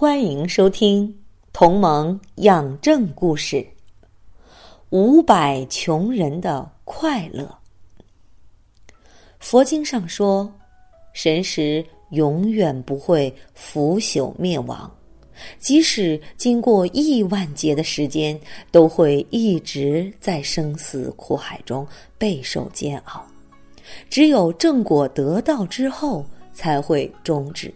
[0.00, 1.06] 欢迎收听
[1.52, 3.56] 《同盟养正故事》，
[4.88, 7.54] 五百穷人的快乐。
[9.40, 10.50] 佛经上说，
[11.12, 14.90] 神识永远不会腐朽灭亡，
[15.58, 21.86] 即使经过亿万劫的时间，都会一直在生死苦海中
[22.16, 23.22] 备受煎熬。
[24.08, 26.24] 只有正果得到之后，
[26.54, 27.70] 才会终止。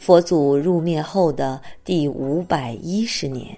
[0.00, 3.54] 佛祖入灭后的第五百一十年，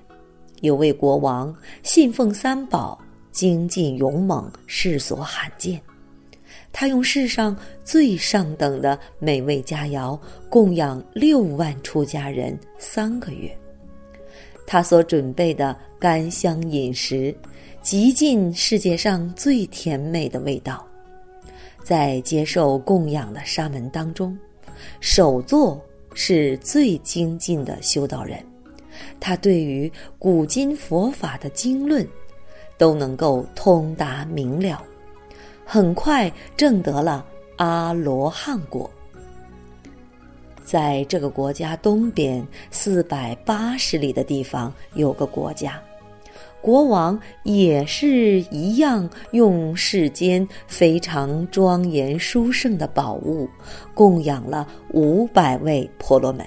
[0.61, 1.55] 有位国王
[1.85, 5.81] 信奉三宝，精进勇猛，世所罕见。
[6.73, 10.19] 他用世上最上等的美味佳肴
[10.51, 13.57] 供养六万出家人三个月。
[14.67, 17.33] 他所准备的甘香饮食，
[17.83, 20.85] 极尽世界上最甜美的味道。
[21.85, 24.37] 在接受供养的沙门当中，
[24.99, 25.81] 首座。
[26.15, 28.45] 是最精进的修道人，
[29.19, 32.07] 他对于古今佛法的经论
[32.77, 34.83] 都能够通达明了，
[35.65, 37.25] 很快证得了
[37.57, 38.91] 阿罗汉果。
[40.65, 45.83] 在这个国家东边四百八十里的地方，有个国家。
[46.63, 53.49] 国王也是一样，用世间非常庄严殊胜的宝物
[53.93, 56.47] 供养了五百位婆罗门。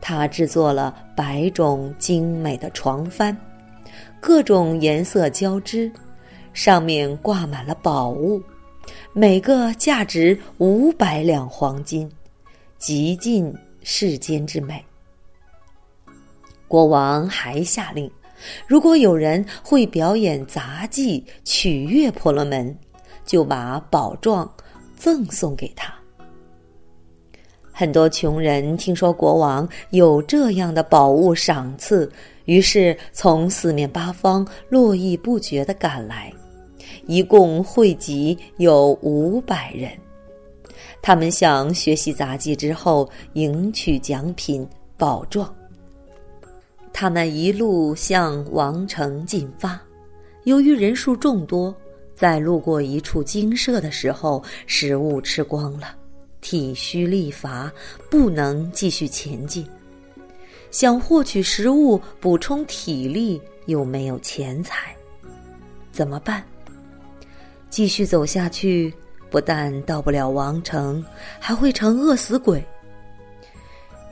[0.00, 3.36] 他制作了百种精美的床幡，
[4.20, 5.90] 各种颜色交织，
[6.52, 8.40] 上面挂满了宝物，
[9.12, 12.08] 每个价值五百两黄金，
[12.78, 13.52] 极尽
[13.82, 14.80] 世间之美。
[16.68, 18.08] 国王还下令。
[18.66, 22.76] 如果有人会表演杂技取悦婆罗门，
[23.24, 24.50] 就把宝状
[24.96, 25.94] 赠送给他。
[27.72, 32.10] 很多穷人听说国王有这样的宝物赏赐，
[32.46, 36.32] 于是从四面八方络绎不绝的赶来，
[37.06, 39.90] 一共汇集有五百人。
[41.02, 44.66] 他们想学习杂技之后，赢取奖品
[44.96, 45.54] 宝状。
[46.98, 49.78] 他们一路向王城进发，
[50.44, 51.76] 由于人数众多，
[52.14, 55.94] 在路过一处精舍的时候，食物吃光了，
[56.40, 57.70] 体虚力乏，
[58.08, 59.68] 不能继续前进。
[60.70, 64.96] 想获取食物补充体力，又没有钱财，
[65.92, 66.42] 怎么办？
[67.68, 68.90] 继续走下去，
[69.28, 71.04] 不但到不了王城，
[71.38, 72.64] 还会成饿死鬼。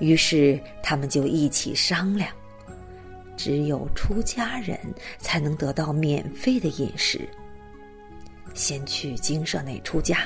[0.01, 2.29] 于是他们就一起商量。
[3.37, 4.79] 只有出家人
[5.19, 7.29] 才能得到免费的饮食。
[8.55, 10.19] 先去精舍内出家，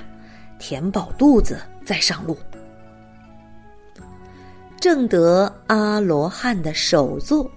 [0.58, 2.36] 填饱肚子再上路。
[4.78, 7.50] 正得阿罗汉的首座，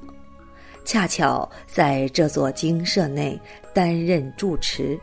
[0.85, 3.39] 恰巧在这座精舍内
[3.73, 4.99] 担任住持。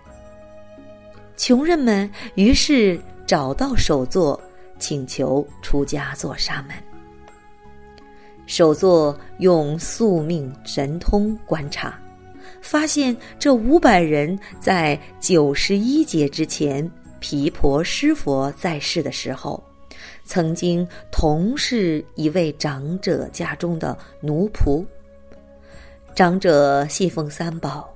[1.37, 4.41] 穷人们于是找到首座，
[4.81, 6.75] 请求出家做沙门。
[8.49, 12.01] 首座用宿命神通观察，
[12.63, 19.63] 发现这五百人在九十一劫之前，毗婆尸佛在世的时候，
[20.25, 24.83] 曾经同是一位长者家中的奴仆。
[26.15, 27.95] 长者信奉三宝，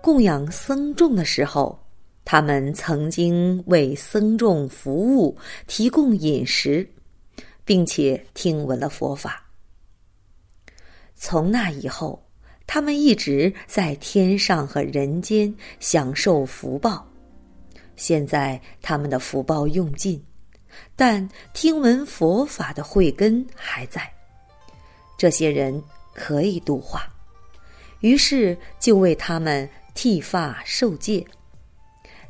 [0.00, 1.76] 供养僧众的时候，
[2.24, 5.36] 他们曾经为僧众服务，
[5.66, 6.88] 提供饮食，
[7.64, 9.44] 并且听闻了佛法。
[11.18, 12.24] 从那以后，
[12.66, 17.04] 他们一直在天上和人间享受福报。
[17.96, 20.24] 现在他们的福报用尽，
[20.94, 24.08] 但听闻佛法的慧根还在。
[25.18, 25.82] 这些人
[26.14, 27.02] 可以度化，
[27.98, 31.26] 于是就为他们剃发受戒，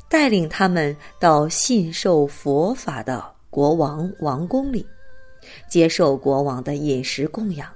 [0.09, 4.83] 带领他们到信受佛法的国王王宫里，
[5.69, 7.71] 接受国王的饮食供养。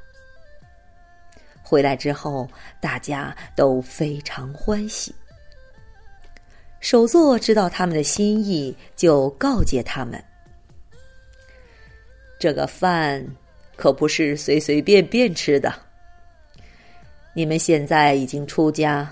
[1.63, 2.47] 回来之后，
[2.79, 5.15] 大家都非常欢喜。
[6.81, 10.21] 首座知道他们的心意，就告诫他们：
[12.37, 13.25] 这个饭
[13.77, 15.73] 可不是随随便便吃的。
[17.33, 19.09] 你们现在已经出家，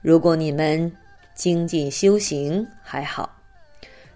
[0.00, 0.92] 如果你们
[1.34, 3.30] 精进修行还好；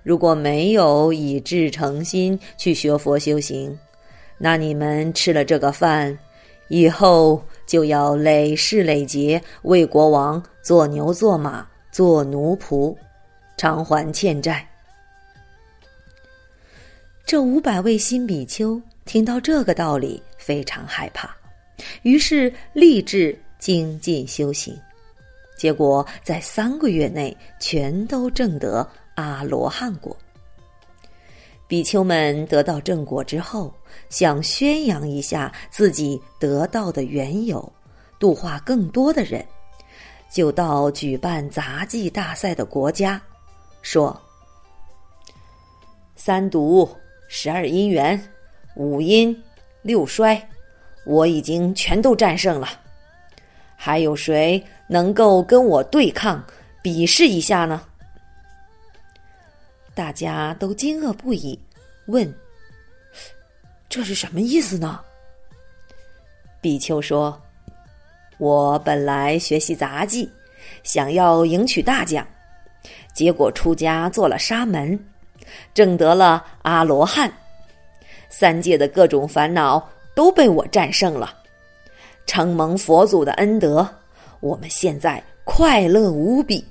[0.02, 3.78] 如果没有以至诚心去学佛修行，
[4.36, 6.18] 那你们吃了这个饭，
[6.68, 12.96] 以后就要累世累劫为国王做牛做马做奴仆，
[13.56, 14.66] 偿还欠债。
[17.24, 21.34] 这五百位新比丘听到这个道理，非常害怕，
[22.02, 24.78] 于是立志精进修行。
[25.56, 30.16] 结果在三个月内，全都证得阿罗汉果。
[31.68, 33.72] 比丘们得到正果之后，
[34.08, 37.72] 想宣扬一下自己得到的缘由，
[38.18, 39.44] 度化更多的人，
[40.30, 43.20] 就到举办杂技大赛的国家，
[43.82, 44.18] 说
[46.14, 46.88] ：“三毒。”
[47.28, 48.16] 十二因缘，
[48.76, 49.36] 五阴
[49.82, 50.40] 六衰，
[51.04, 52.68] 我已经全都战胜了。
[53.74, 56.40] 还有谁能够跟我对抗、
[56.80, 57.82] 比试一下呢？
[59.96, 61.58] 大家都惊愕不已，
[62.08, 62.30] 问
[63.88, 65.00] ：“这是什么意思呢？”
[66.60, 67.40] 比丘说
[68.36, 70.30] ：“我本来学习杂技，
[70.82, 72.26] 想要赢取大奖，
[73.14, 74.98] 结果出家做了沙门。”
[75.72, 77.32] 证得了阿罗汉，
[78.28, 81.34] 三界的各种烦恼都被我战胜了，
[82.26, 83.88] 承蒙佛祖的恩德，
[84.40, 86.62] 我们现在快乐无比。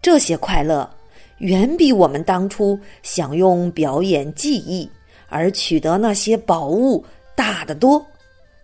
[0.00, 0.88] 这些快乐
[1.38, 4.88] 远比我们当初想用表演技艺
[5.28, 7.04] 而取得那些宝物
[7.34, 8.04] 大得多，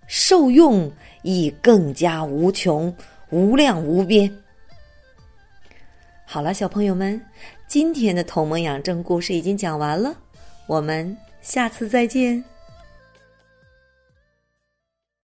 [0.06, 0.90] 受用
[1.22, 2.94] 亦更加无穷、
[3.30, 4.30] 无量无边。
[6.24, 7.20] 好了，小朋友们。
[7.66, 10.14] 今天的同盟养正故事已经讲完了，
[10.66, 12.44] 我们下次再见。